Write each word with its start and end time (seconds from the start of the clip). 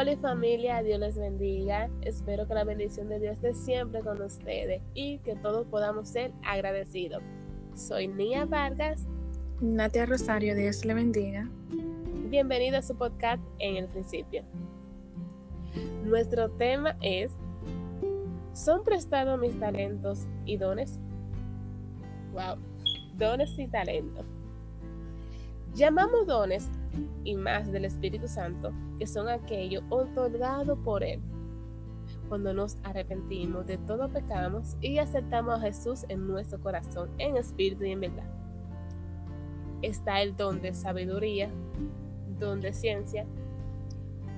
Hola 0.00 0.16
familia, 0.16 0.82
Dios 0.82 0.98
les 0.98 1.18
bendiga. 1.18 1.90
Espero 2.00 2.48
que 2.48 2.54
la 2.54 2.64
bendición 2.64 3.10
de 3.10 3.20
Dios 3.20 3.34
esté 3.34 3.52
siempre 3.52 4.00
con 4.00 4.22
ustedes 4.22 4.80
y 4.94 5.18
que 5.18 5.36
todos 5.36 5.66
podamos 5.66 6.08
ser 6.08 6.32
agradecidos. 6.42 7.22
Soy 7.74 8.08
Nia 8.08 8.46
Vargas. 8.46 9.06
Natia 9.60 10.06
Rosario, 10.06 10.56
Dios 10.56 10.86
le 10.86 10.94
bendiga. 10.94 11.50
Bienvenido 12.30 12.78
a 12.78 12.82
su 12.82 12.96
podcast 12.96 13.42
en 13.58 13.76
el 13.76 13.88
principio. 13.88 14.42
Nuestro 16.02 16.48
tema 16.48 16.96
es 17.02 17.30
¿Son 18.54 18.82
prestados 18.82 19.38
mis 19.38 19.60
talentos 19.60 20.26
y 20.46 20.56
dones? 20.56 20.98
Wow, 22.32 22.56
dones 23.18 23.50
y 23.58 23.68
talentos. 23.68 24.24
Llamamos 25.74 26.26
dones 26.26 26.70
y 27.24 27.36
más 27.36 27.70
del 27.70 27.84
Espíritu 27.84 28.28
Santo, 28.28 28.72
que 28.98 29.06
son 29.06 29.28
aquellos 29.28 29.82
otorgados 29.90 30.78
por 30.80 31.02
Él. 31.02 31.20
Cuando 32.28 32.52
nos 32.54 32.76
arrepentimos 32.84 33.66
de 33.66 33.78
todo 33.78 34.08
pecamos 34.08 34.76
y 34.80 34.98
aceptamos 34.98 35.58
a 35.58 35.62
Jesús 35.62 36.04
en 36.08 36.26
nuestro 36.26 36.60
corazón, 36.60 37.10
en 37.18 37.36
espíritu 37.36 37.84
y 37.84 37.92
en 37.92 38.00
verdad. 38.00 38.30
Está 39.82 40.22
el 40.22 40.36
don 40.36 40.60
de 40.60 40.74
sabiduría, 40.74 41.50
don 42.38 42.60
de 42.60 42.72
ciencia, 42.72 43.26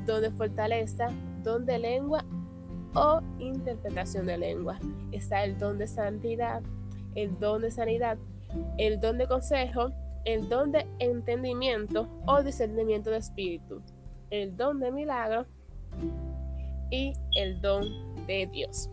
don 0.07 0.23
de 0.23 0.31
fortaleza, 0.31 1.09
don 1.43 1.67
de 1.67 1.79
lengua 1.79 2.25
o 2.95 3.21
interpretación 3.39 4.27
de 4.27 4.39
lengua. 4.39 4.79
Está 5.11 5.45
el 5.45 5.59
don 5.59 5.79
de 5.79 5.87
santidad, 5.87 6.63
el 7.15 7.39
don 7.39 7.63
de 7.63 7.71
sanidad, 7.71 8.19
el 8.79 9.01
don 9.01 9.19
de 9.19 9.27
consejo, 9.27 9.91
el 10.25 10.49
don 10.49 10.73
de 10.73 10.87
entendimiento 10.99 12.09
o 12.27 12.43
discernimiento 12.43 13.11
de 13.11 13.19
espíritu, 13.19 13.83
el 14.31 14.57
don 14.57 14.81
de 14.81 14.93
milagro 14.93 15.47
y 16.91 17.13
el 17.37 17.61
don 17.61 17.85
de 18.27 18.47
Dios. 18.47 18.91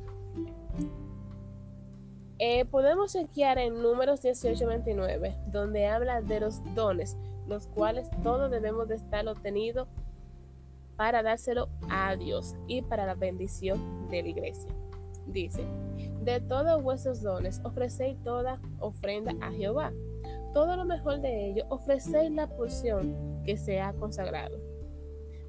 Eh, 2.39 2.63
podemos 2.65 3.11
chequear 3.11 3.57
en 3.57 3.81
números 3.81 4.23
18-29, 4.23 5.35
donde 5.51 5.87
habla 5.87 6.21
de 6.21 6.39
los 6.39 6.61
dones, 6.73 7.17
los 7.47 7.67
cuales 7.67 8.09
todos 8.23 8.49
debemos 8.49 8.87
de 8.87 8.95
estar 8.95 9.27
obtenidos 9.27 9.89
para 10.95 11.21
dárselo 11.21 11.67
a 11.89 12.15
Dios 12.15 12.55
y 12.67 12.81
para 12.81 13.05
la 13.05 13.15
bendición 13.15 14.07
de 14.09 14.23
la 14.23 14.29
iglesia. 14.29 14.71
Dice, 15.27 15.63
de 16.23 16.39
todos 16.39 16.81
vuestros 16.81 17.21
dones 17.21 17.61
ofrecéis 17.63 18.17
toda 18.23 18.59
ofrenda 18.79 19.33
a 19.41 19.51
Jehová. 19.51 19.91
Todo 20.53 20.75
lo 20.75 20.85
mejor 20.85 21.21
de 21.21 21.49
ello 21.49 21.65
ofrecéis 21.69 22.31
la 22.31 22.47
porción 22.47 23.41
que 23.43 23.57
se 23.57 23.79
ha 23.79 23.93
consagrado. 23.93 24.57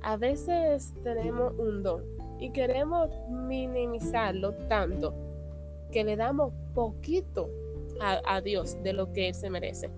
A 0.02 0.16
veces 0.16 0.94
tenemos 1.02 1.54
un 1.58 1.82
don 1.82 2.04
y 2.38 2.50
queremos 2.52 3.10
minimizarlo 3.28 4.54
tanto 4.68 5.14
que 5.92 6.04
le 6.04 6.16
damos 6.16 6.52
poquito 6.74 7.50
a, 8.00 8.40
Dios 8.40 8.82
de 8.82 8.94
lo 8.94 9.12
que 9.12 9.28
Él 9.28 9.34
se 9.34 9.50
merece. 9.50 9.90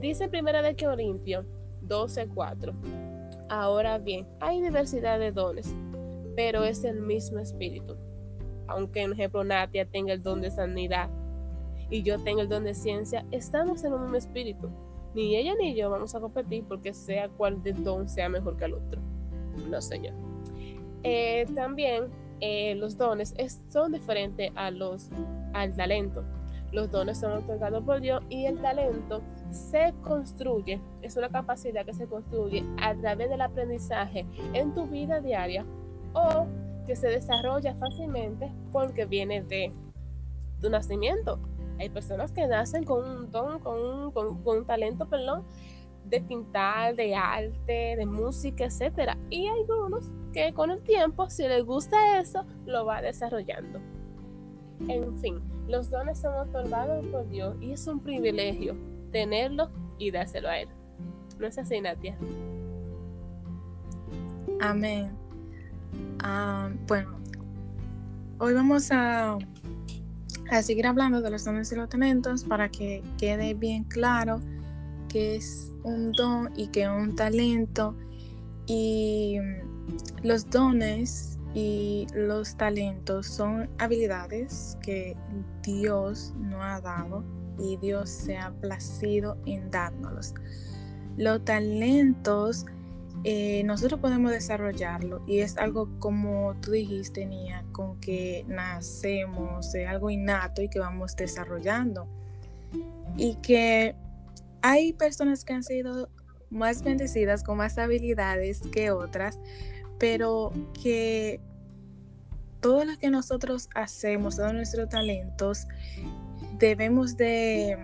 Dice 0.00 0.28
Primera 0.28 0.62
de 0.62 0.74
Corintios 0.74 1.44
12:4. 1.86 2.72
Ahora 3.50 3.98
bien, 3.98 4.26
hay 4.40 4.62
diversidad 4.62 5.18
de 5.18 5.32
dones, 5.32 5.74
pero 6.34 6.64
es 6.64 6.84
el 6.84 7.00
mismo 7.02 7.40
espíritu. 7.40 7.96
Aunque, 8.68 9.02
en 9.02 9.12
ejemplo, 9.12 9.44
Natia 9.44 9.84
tenga 9.84 10.14
el 10.14 10.22
don 10.22 10.40
de 10.40 10.50
sanidad 10.50 11.10
y 11.90 12.02
yo 12.02 12.18
tenga 12.18 12.42
el 12.42 12.48
don 12.48 12.64
de 12.64 12.74
ciencia, 12.74 13.24
estamos 13.30 13.84
en 13.84 13.92
un 13.92 14.02
mismo 14.02 14.16
espíritu. 14.16 14.70
Ni 15.14 15.36
ella 15.36 15.54
ni 15.56 15.74
yo 15.74 15.90
vamos 15.90 16.14
a 16.14 16.20
competir 16.20 16.64
porque 16.64 16.94
sea 16.94 17.28
cual 17.28 17.62
de 17.62 17.72
don 17.72 18.08
sea 18.08 18.28
mejor 18.28 18.56
que 18.56 18.64
el 18.66 18.74
otro. 18.74 19.00
No, 19.68 19.80
señor. 19.80 20.14
Eh, 21.02 21.46
también 21.54 22.04
eh, 22.40 22.74
los 22.76 22.96
dones 22.96 23.34
son 23.68 23.92
diferentes 23.92 24.52
a 24.54 24.70
los, 24.70 25.10
al 25.52 25.74
talento. 25.74 26.24
Los 26.72 26.90
dones 26.90 27.18
son 27.18 27.32
otorgados 27.32 27.82
por 27.82 28.00
Dios 28.00 28.22
y 28.28 28.46
el 28.46 28.60
talento 28.60 29.20
se 29.50 29.92
construye, 30.02 30.80
es 31.02 31.16
una 31.16 31.28
capacidad 31.28 31.84
que 31.84 31.92
se 31.92 32.06
construye 32.06 32.64
a 32.80 32.94
través 32.94 33.28
del 33.28 33.40
aprendizaje 33.40 34.24
en 34.52 34.72
tu 34.74 34.86
vida 34.86 35.20
diaria 35.20 35.66
o 36.12 36.46
que 36.86 36.94
se 36.94 37.08
desarrolla 37.08 37.74
fácilmente 37.74 38.52
porque 38.70 39.04
viene 39.04 39.42
de 39.42 39.72
tu 40.60 40.70
nacimiento. 40.70 41.40
Hay 41.80 41.88
personas 41.88 42.30
que 42.30 42.46
nacen 42.46 42.84
con 42.84 43.08
un 43.08 43.30
don, 43.30 43.58
con 43.60 44.38
un, 44.44 44.66
talento, 44.66 45.08
perdón, 45.08 45.44
de 46.04 46.20
pintar, 46.20 46.94
de 46.94 47.14
arte, 47.14 47.96
de 47.96 48.04
música, 48.04 48.66
etc. 48.66 49.16
Y 49.30 49.46
hay 49.46 49.60
algunos 49.60 50.10
que 50.34 50.52
con 50.52 50.70
el 50.70 50.82
tiempo, 50.82 51.30
si 51.30 51.48
les 51.48 51.64
gusta 51.64 52.20
eso, 52.20 52.44
lo 52.66 52.84
va 52.84 53.00
desarrollando. 53.00 53.80
En 54.88 55.18
fin, 55.20 55.40
los 55.68 55.90
dones 55.90 56.18
son 56.18 56.34
otorgados 56.34 57.04
por 57.06 57.26
Dios 57.30 57.56
y 57.62 57.72
es 57.72 57.86
un 57.86 58.00
privilegio 58.00 58.76
tenerlo 59.10 59.70
y 59.96 60.10
dárselo 60.10 60.50
a 60.50 60.58
Él. 60.58 60.68
¿No 61.38 61.46
es 61.46 61.56
así, 61.56 61.80
Natia? 61.80 62.18
Amén. 64.60 65.16
Ah, 66.22 66.70
bueno, 66.86 67.18
hoy 68.38 68.52
vamos 68.52 68.90
a, 68.92 69.38
a 70.50 70.62
seguir 70.62 70.86
hablando 70.86 71.20
de 71.22 71.30
los 71.30 71.44
dones 71.44 71.70
y 71.72 71.76
los 71.76 71.88
talentos 71.88 72.44
para 72.44 72.68
que 72.68 73.02
quede 73.18 73.54
bien 73.54 73.84
claro 73.84 74.40
que 75.08 75.36
es 75.36 75.72
un 75.84 76.12
don 76.12 76.50
y 76.56 76.68
que 76.68 76.88
un 76.88 77.14
talento. 77.14 77.94
Y 78.66 79.38
los 80.22 80.48
dones 80.50 81.38
y 81.54 82.06
los 82.14 82.56
talentos 82.56 83.26
son 83.26 83.68
habilidades 83.78 84.76
que 84.82 85.16
Dios 85.62 86.32
nos 86.38 86.62
ha 86.62 86.80
dado 86.80 87.24
y 87.58 87.76
Dios 87.76 88.08
se 88.10 88.36
ha 88.36 88.50
placido 88.50 89.36
en 89.46 89.70
dárnoslos. 89.70 90.34
Los 91.16 91.44
talentos 91.44 92.66
eh, 93.24 93.62
nosotros 93.64 94.00
podemos 94.00 94.30
desarrollarlo 94.30 95.22
y 95.26 95.40
es 95.40 95.58
algo 95.58 95.88
como 95.98 96.54
tú 96.60 96.72
dijiste, 96.72 97.26
Nia, 97.26 97.64
con 97.72 98.00
que 98.00 98.44
nacemos, 98.48 99.74
es 99.74 99.88
algo 99.88 100.10
innato 100.10 100.62
y 100.62 100.68
que 100.68 100.78
vamos 100.78 101.16
desarrollando. 101.16 102.08
Y 103.16 103.34
que 103.36 103.94
hay 104.62 104.92
personas 104.92 105.44
que 105.44 105.52
han 105.52 105.64
sido 105.64 106.08
más 106.50 106.82
bendecidas 106.82 107.42
con 107.42 107.58
más 107.58 107.78
habilidades 107.78 108.60
que 108.72 108.90
otras, 108.90 109.38
pero 109.98 110.52
que 110.82 111.40
todo 112.60 112.84
lo 112.84 112.98
que 112.98 113.10
nosotros 113.10 113.68
hacemos, 113.74 114.36
todos 114.36 114.52
nuestros 114.52 114.88
talentos, 114.88 115.66
debemos 116.58 117.16
de, 117.16 117.78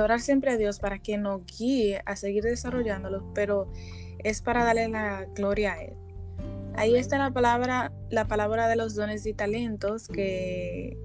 orar 0.00 0.20
siempre 0.20 0.52
a 0.52 0.56
Dios 0.56 0.78
para 0.78 0.98
que 0.98 1.18
nos 1.18 1.42
guíe 1.46 2.02
a 2.04 2.16
seguir 2.16 2.44
desarrollándolos, 2.44 3.22
pero 3.34 3.70
es 4.28 4.42
para 4.42 4.64
darle 4.64 4.88
la 4.88 5.26
gloria 5.34 5.72
a 5.72 5.82
Él. 5.82 5.94
Ahí 6.74 6.96
está 6.96 7.18
la 7.18 7.32
palabra, 7.32 7.92
la 8.10 8.26
palabra 8.26 8.68
de 8.68 8.76
los 8.76 8.94
dones 8.94 9.26
y 9.26 9.34
talentos 9.34 10.06
que 10.08 10.96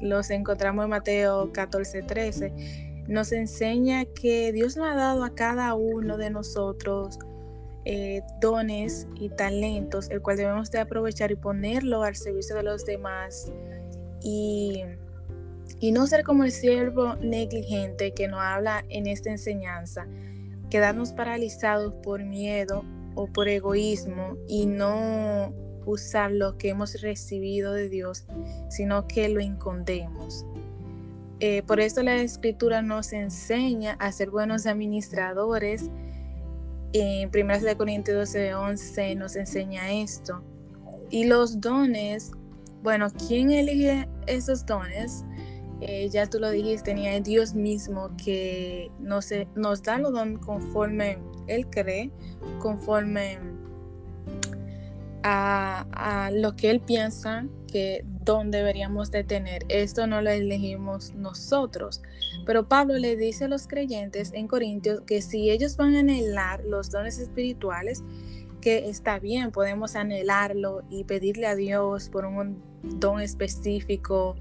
los 0.00 0.30
encontramos 0.30 0.84
en 0.84 0.90
Mateo 0.90 1.52
14, 1.52 2.02
13. 2.02 3.04
Nos 3.08 3.32
enseña 3.32 4.04
que 4.06 4.52
Dios 4.52 4.76
nos 4.76 4.88
ha 4.88 4.94
dado 4.94 5.24
a 5.24 5.34
cada 5.34 5.74
uno 5.74 6.16
de 6.16 6.30
nosotros 6.30 7.18
eh, 7.84 8.22
dones 8.40 9.06
y 9.16 9.28
talentos, 9.30 10.10
el 10.10 10.22
cual 10.22 10.36
debemos 10.36 10.70
de 10.70 10.78
aprovechar 10.78 11.30
y 11.30 11.36
ponerlo 11.36 12.02
al 12.02 12.16
servicio 12.16 12.56
de 12.56 12.62
los 12.62 12.84
demás. 12.86 13.52
Y 14.22 14.82
y 15.80 15.92
no 15.92 16.06
ser 16.06 16.24
como 16.24 16.44
el 16.44 16.52
siervo 16.52 17.14
negligente 17.16 18.12
que 18.12 18.28
nos 18.28 18.40
habla 18.40 18.84
en 18.88 19.06
esta 19.06 19.30
enseñanza, 19.30 20.06
quedarnos 20.70 21.12
paralizados 21.12 21.94
por 22.02 22.24
miedo 22.24 22.84
o 23.14 23.26
por 23.26 23.48
egoísmo 23.48 24.36
y 24.46 24.66
no 24.66 25.52
usar 25.86 26.30
lo 26.30 26.58
que 26.58 26.68
hemos 26.68 27.00
recibido 27.00 27.72
de 27.72 27.88
Dios, 27.88 28.26
sino 28.68 29.06
que 29.06 29.28
lo 29.28 29.40
encondemos. 29.40 30.44
Eh, 31.40 31.62
por 31.62 31.80
eso 31.80 32.02
la 32.02 32.16
escritura 32.16 32.82
nos 32.82 33.12
enseña 33.12 33.92
a 34.00 34.10
ser 34.12 34.30
buenos 34.30 34.66
administradores. 34.66 35.90
En 36.92 37.28
1 37.28 37.76
Corintios 37.76 38.32
12, 38.32 38.54
11 38.54 39.14
nos 39.14 39.36
enseña 39.36 39.92
esto. 39.92 40.42
Y 41.10 41.24
los 41.24 41.60
dones, 41.60 42.32
bueno, 42.82 43.08
¿quién 43.26 43.50
elige 43.50 44.08
esos 44.26 44.66
dones? 44.66 45.24
Eh, 45.80 46.08
ya 46.08 46.28
tú 46.28 46.40
lo 46.40 46.50
dijiste, 46.50 46.90
tenía 46.90 47.20
Dios 47.20 47.54
mismo 47.54 48.10
que 48.22 48.90
nos, 48.98 49.30
nos 49.54 49.82
da 49.82 49.98
lo 49.98 50.10
don 50.10 50.36
conforme 50.38 51.18
Él 51.46 51.68
cree, 51.70 52.10
conforme 52.58 53.38
a, 55.22 56.30
lo 56.32 56.56
que 56.56 56.70
Él 56.70 56.80
piensa 56.80 57.46
que 57.70 58.04
don 58.24 58.50
deberíamos 58.50 59.10
de 59.10 59.24
tener. 59.24 59.64
Esto 59.68 60.06
no 60.06 60.20
lo 60.20 60.30
elegimos 60.30 61.14
nosotros. 61.14 62.02
Pero 62.46 62.66
Pablo 62.66 62.94
le 62.94 63.16
dice 63.16 63.44
a 63.44 63.48
los 63.48 63.66
creyentes 63.66 64.32
en 64.32 64.48
Corintios 64.48 65.02
que 65.02 65.22
si 65.22 65.50
ellos 65.50 65.76
van 65.76 65.94
a 65.96 66.00
anhelar 66.00 66.64
los 66.64 66.90
dones 66.90 67.18
espirituales, 67.18 68.02
está 68.76 69.18
bien, 69.18 69.50
podemos 69.52 69.96
anhelarlo 69.96 70.82
y 70.90 71.04
pedirle 71.04 71.46
a 71.46 71.54
Dios 71.54 72.08
por 72.08 72.24
un 72.24 72.62
don 72.82 73.20
específico, 73.20 74.36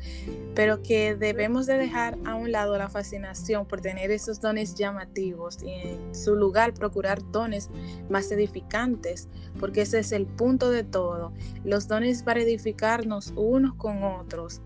pero 0.55 0.83
que 0.83 1.15
debemos 1.15 1.65
de 1.65 1.77
dejar 1.77 2.17
a 2.25 2.35
un 2.35 2.51
lado 2.51 2.77
la 2.77 2.89
fascinación 2.89 3.65
por 3.65 3.81
tener 3.81 4.11
esos 4.11 4.39
dones 4.39 4.75
llamativos 4.75 5.63
y 5.63 5.71
en 5.71 6.15
su 6.15 6.35
lugar 6.35 6.73
procurar 6.73 7.19
dones 7.31 7.69
más 8.09 8.31
edificantes, 8.31 9.27
porque 9.59 9.81
ese 9.81 9.99
es 9.99 10.11
el 10.11 10.25
punto 10.25 10.69
de 10.69 10.83
todo, 10.83 11.33
los 11.63 11.87
dones 11.87 12.23
para 12.23 12.41
edificarnos 12.41 13.33
unos 13.35 13.75
con 13.75 14.03
otros 14.03 14.61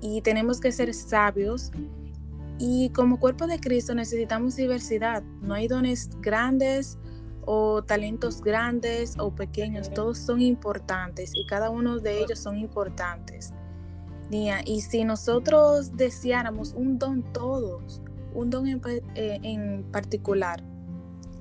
y 0.00 0.22
tenemos 0.22 0.60
que 0.60 0.72
ser 0.72 0.92
sabios. 0.94 1.72
Y 2.62 2.90
como 2.90 3.18
cuerpo 3.18 3.46
de 3.46 3.58
Cristo 3.58 3.94
necesitamos 3.94 4.54
diversidad, 4.54 5.22
no 5.40 5.54
hay 5.54 5.66
dones 5.66 6.10
grandes 6.20 6.98
o 7.44 7.82
talentos 7.82 8.40
grandes 8.40 9.16
o 9.18 9.34
pequeños, 9.34 9.90
todos 9.90 10.18
son 10.18 10.40
importantes 10.40 11.32
y 11.34 11.46
cada 11.46 11.70
uno 11.70 11.98
de 11.98 12.20
ellos 12.20 12.38
son 12.38 12.58
importantes. 12.58 13.52
Y 14.30 14.80
si 14.82 15.04
nosotros 15.04 15.96
deseáramos 15.96 16.72
un 16.74 16.98
don 16.98 17.22
todos, 17.32 18.00
un 18.32 18.48
don 18.50 18.68
en, 18.68 18.80
eh, 19.16 19.40
en 19.42 19.82
particular, 19.90 20.62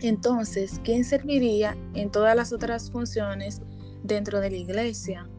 entonces, 0.01 0.79
¿quién 0.83 1.03
serviría 1.03 1.77
en 1.93 2.09
todas 2.09 2.35
las 2.35 2.53
otras 2.53 2.89
funciones 2.89 3.61
dentro 4.01 4.39
de 4.39 4.49
la 4.49 4.57
iglesia? 4.57 5.29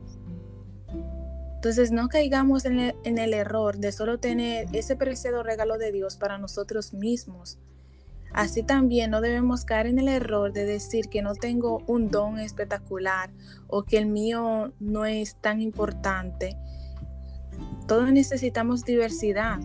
Entonces, 1.54 1.92
no 1.92 2.08
caigamos 2.08 2.64
en 2.66 2.78
el, 2.78 2.94
en 3.04 3.18
el 3.18 3.34
error 3.34 3.78
de 3.78 3.90
solo 3.90 4.18
tener 4.18 4.68
ese 4.72 4.96
preciado 4.96 5.42
regalo 5.42 5.76
de 5.76 5.92
Dios 5.92 6.16
para 6.16 6.38
nosotros 6.38 6.94
mismos, 6.94 7.58
Así 8.32 8.62
también 8.62 9.10
no 9.10 9.20
debemos 9.20 9.64
caer 9.64 9.86
en 9.86 9.98
el 9.98 10.08
error 10.08 10.52
de 10.52 10.64
decir 10.64 11.08
que 11.08 11.22
no 11.22 11.34
tengo 11.34 11.82
un 11.86 12.10
don 12.10 12.38
espectacular 12.38 13.30
o 13.66 13.82
que 13.82 13.98
el 13.98 14.06
mío 14.06 14.72
no 14.78 15.04
es 15.04 15.36
tan 15.36 15.60
importante. 15.60 16.56
Todos 17.86 18.12
necesitamos 18.12 18.84
diversidad 18.84 19.58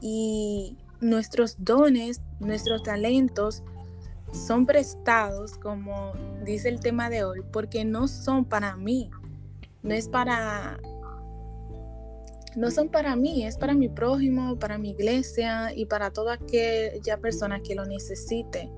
y 0.00 0.76
nuestros 1.00 1.56
dones, 1.58 2.22
nuestros 2.38 2.82
talentos 2.82 3.62
son 4.32 4.66
prestados, 4.66 5.56
como 5.58 6.12
dice 6.44 6.68
el 6.68 6.80
tema 6.80 7.10
de 7.10 7.24
hoy, 7.24 7.40
porque 7.52 7.84
no 7.84 8.08
son 8.08 8.44
para 8.44 8.76
mí, 8.76 9.10
no 9.82 9.94
es 9.94 10.08
para 10.08 10.78
no 12.56 12.70
son 12.70 12.88
para 12.88 13.16
mí, 13.16 13.44
es 13.46 13.56
para 13.56 13.74
mi 13.74 13.88
prójimo, 13.88 14.58
para 14.58 14.78
mi 14.78 14.90
iglesia 14.90 15.72
y 15.74 15.86
para 15.86 16.10
toda 16.10 16.34
aquella 16.34 17.18
persona 17.18 17.60
que 17.60 17.74
lo 17.74 17.84
necesite. 17.84 18.70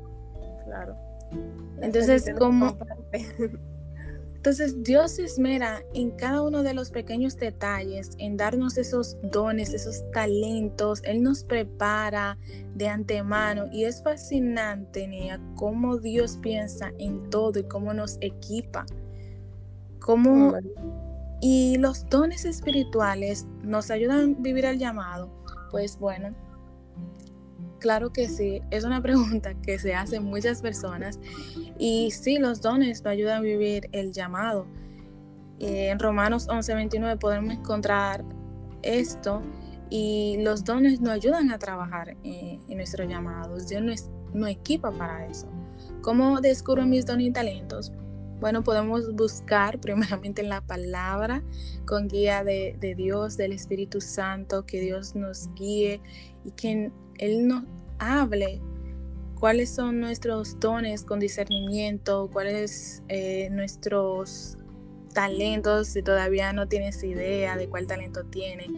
Claro. 0.65 0.97
Entonces, 1.81 2.33
como... 2.39 2.77
Entonces 4.41 4.83
Dios 4.83 5.11
se 5.13 5.25
esmera 5.25 5.83
en 5.93 6.13
cada 6.13 6.41
uno 6.41 6.63
de 6.63 6.73
los 6.73 6.91
pequeños 6.91 7.37
detalles, 7.37 8.13
en 8.17 8.39
darnos 8.39 8.79
esos 8.79 9.19
dones, 9.23 9.75
esos 9.75 10.03
talentos. 10.13 11.03
Él 11.05 11.23
nos 11.23 11.45
prepara 11.45 12.39
de 12.75 12.89
antemano 12.89 13.67
y 13.71 13.85
es 13.85 14.03
fascinante, 14.03 15.07
Nia, 15.07 15.39
cómo 15.57 15.99
Dios 15.99 16.39
piensa 16.41 16.91
en 16.97 17.29
todo 17.29 17.59
y 17.59 17.65
cómo 17.65 17.93
nos 17.93 18.17
equipa. 18.23 18.87
Cómo, 19.99 20.55
y 21.41 21.77
los 21.79 22.09
dones 22.09 22.45
espirituales 22.45 23.47
nos 23.63 23.91
ayudan 23.91 24.37
a 24.39 24.43
vivir 24.43 24.65
el 24.67 24.79
llamado. 24.79 25.31
Pues 25.71 25.99
bueno, 25.99 26.35
claro 27.79 28.13
que 28.13 28.29
sí, 28.29 28.61
es 28.71 28.85
una 28.85 29.03
pregunta 29.03 29.55
que 29.55 29.79
se 29.79 29.95
hace 29.95 30.21
muchas 30.21 30.61
personas. 30.63 31.19
Y 31.79 32.11
sí, 32.11 32.39
los 32.39 32.61
dones 32.61 33.03
nos 33.03 33.11
ayudan 33.11 33.39
a 33.39 33.41
vivir 33.41 33.89
el 33.93 34.13
llamado. 34.13 34.67
En 35.59 35.99
Romanos 35.99 36.49
11:29 36.49 37.19
podemos 37.19 37.53
encontrar 37.53 38.25
esto 38.83 39.43
y 39.91 40.39
los 40.41 40.65
dones 40.65 41.01
nos 41.01 41.11
ayudan 41.11 41.51
a 41.51 41.59
trabajar 41.59 42.17
en, 42.23 42.61
nuestro 42.69 43.05
llamado. 43.05 43.57
Dios 43.57 43.83
nos, 43.83 44.11
nos 44.33 44.49
equipa 44.49 44.91
para 44.91 45.27
eso. 45.27 45.49
¿Cómo 46.01 46.41
descubro 46.41 46.87
mis 46.87 47.05
dones 47.05 47.27
y 47.27 47.31
talentos? 47.33 47.93
Bueno, 48.41 48.65
podemos 48.65 49.15
buscar 49.15 49.79
primeramente 49.81 50.41
en 50.41 50.49
la 50.49 50.63
palabra 50.63 51.43
con 51.87 52.09
guía 52.09 52.43
de, 52.43 52.95
Dios, 52.97 53.37
del 53.37 53.53
Espíritu 53.53 54.01
Santo, 54.01 54.65
que 54.65 54.81
Dios 54.81 55.15
nos 55.15 55.53
guíe 55.55 56.01
y 56.45 56.53
que 56.53 56.91
Él 57.19 57.47
nos 57.47 57.65
hable 57.99 58.63
cuáles 59.39 59.71
son 59.71 60.01
nuestros 60.01 60.59
dones 60.59 61.05
con 61.05 61.21
discernimiento, 61.21 62.31
cuáles 62.33 63.03
eh, 63.09 63.49
nuestros 63.51 64.57
talentos, 65.13 65.89
si 65.89 66.03
todavía 66.03 66.53
no 66.53 66.67
tienes 66.69 67.03
idea 67.03 67.57
de 67.57 67.69
cuál 67.69 67.87
talento 67.87 68.25
tiene. 68.25 68.69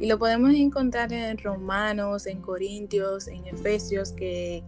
Y 0.00 0.06
lo 0.06 0.18
podemos 0.18 0.54
encontrar 0.54 1.12
en 1.12 1.36
Romanos, 1.38 2.26
en 2.26 2.40
Corintios, 2.40 3.28
en 3.28 3.46
Efesios, 3.46 4.12
que 4.12 4.62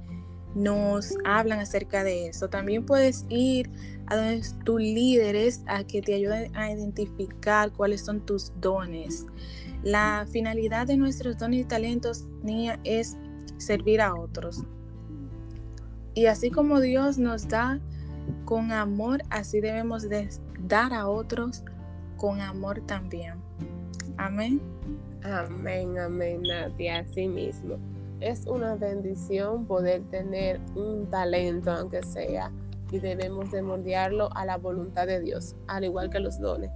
nos 0.55 1.15
hablan 1.25 1.61
acerca 1.61 2.05
de 2.05 2.29
eso. 2.29 2.49
También 2.49 2.85
puedes 2.85 3.27
ir 3.29 3.71
a 4.07 4.17
donde 4.17 4.43
tus 4.65 4.81
líderes 4.81 5.63
a 5.67 5.85
que 5.85 6.03
te 6.03 6.15
ayuden 6.15 6.55
a 6.57 6.71
identificar 6.71 7.73
cuáles 7.73 8.03
son 8.03 8.21
tus 8.21 8.53
dones. 8.61 9.27
La 9.83 10.27
finalidad 10.31 10.87
de 10.87 10.97
nuestros 10.97 11.39
dones 11.39 11.61
y 11.61 11.65
talentos, 11.65 12.27
niña, 12.43 12.79
es 12.85 13.17
servir 13.57 14.01
a 14.01 14.15
otros. 14.15 14.65
Y 16.15 16.27
así 16.27 16.51
como 16.51 16.81
Dios 16.81 17.19
nos 17.19 17.49
da 17.49 17.81
con 18.45 18.71
amor, 18.71 19.23
así 19.31 19.61
debemos 19.61 20.09
de 20.09 20.29
dar 20.69 20.93
a 20.93 21.09
otros 21.09 21.65
con 22.17 22.41
amor 22.41 22.83
también. 22.87 23.35
Amén. 24.19 24.61
Amén, 25.25 25.99
amén, 25.99 26.43
Nadia, 26.43 26.99
así 26.99 27.29
mismo 27.29 27.79
es 28.23 28.47
una 28.47 28.77
bendición 28.77 29.67
poder 29.67 30.03
tener 30.11 30.61
un 30.75 31.09
talento, 31.11 31.73
aunque 31.73 32.03
sea, 32.03 32.53
y 32.91 32.99
debemos 32.99 33.51
de 33.51 33.63
moldearlo 33.63 34.29
a 34.35 34.45
la 34.47 34.57
voluntad 34.57 35.07
de 35.07 35.21
Dios, 35.21 35.57
al 35.67 35.85
igual 35.85 36.11
que 36.11 36.21
los 36.21 36.39
dones. 36.39 36.71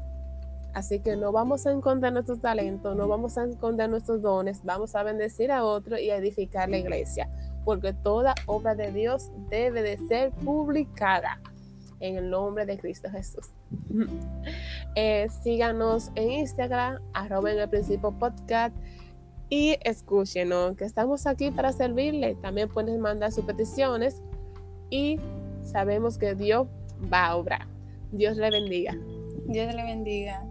Así 0.75 1.01
que 1.01 1.17
no 1.17 1.33
vamos 1.33 1.67
a 1.67 1.73
encontrar 1.73 2.13
nuestros 2.13 2.41
talentos, 2.41 2.97
no 2.97 3.09
vamos 3.09 3.39
a 3.39 3.45
esconder 3.45 3.89
nuestros 3.89 4.21
dones, 4.21 4.63
vamos 4.65 4.95
a 4.95 5.03
bendecir 5.03 5.51
a 5.51 5.65
otro 5.65 5.99
y 5.99 6.11
a 6.11 6.17
edificar 6.17 6.69
la 6.69 6.79
iglesia, 6.79 7.31
porque 7.65 7.95
toda 7.95 8.35
obra 8.47 8.75
de 8.75 8.93
Dios 8.93 9.31
debe 9.49 9.83
de 9.83 9.97
ser 10.09 10.33
publicada 10.33 11.41
en 12.01 12.17
el 12.17 12.29
nombre 12.29 12.67
de 12.67 12.79
Cristo 12.79 13.09
Jesús. 13.11 13.47
Eh, 14.95 15.29
síganos 15.43 16.11
en 16.15 16.31
Instagram, 16.31 17.01
arroba 17.13 17.53
en 17.53 17.59
el 17.59 17.69
principio 17.69 18.13
podcast 18.13 18.75
y 19.49 19.77
escúchenos, 19.83 20.77
que 20.77 20.85
estamos 20.85 21.27
aquí 21.27 21.51
para 21.51 21.73
servirle. 21.73 22.35
También 22.37 22.69
pueden 22.69 23.01
mandar 23.01 23.33
sus 23.33 23.45
peticiones 23.45 24.23
y 24.91 25.19
sabemos 25.63 26.19
que 26.19 26.35
Dios 26.35 26.67
va 27.13 27.27
a 27.27 27.37
obrar. 27.37 27.67
Dios 28.13 28.37
le 28.37 28.51
bendiga. 28.51 28.97
Dios 29.47 29.75
le 29.75 29.83
bendiga. 29.83 30.45